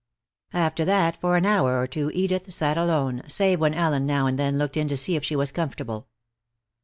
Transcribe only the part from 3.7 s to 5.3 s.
Ellen now and then looked in to see if